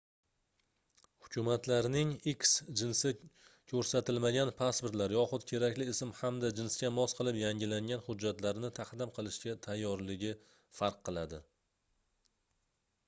[1.23, 3.09] hukumatlarning x jinsi
[3.73, 10.33] ko'rsatilmagan pasportlar yoxud kerakli ism hamda jinsga mos qilib yangilangan hujjatlarni taqdim qilishga tayyorligi
[10.81, 11.41] farq qiladi